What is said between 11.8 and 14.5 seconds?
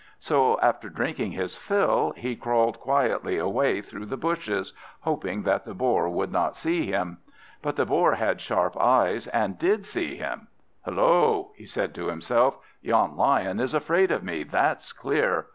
he to himself, "yon Lion is afraid of me,